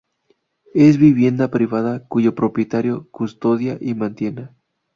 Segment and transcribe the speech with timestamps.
[0.73, 4.49] Es vivienda privada, cuyo propietario custodia y mantiene.